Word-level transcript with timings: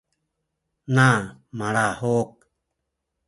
na 0.95 1.09
malahuk 1.57 2.31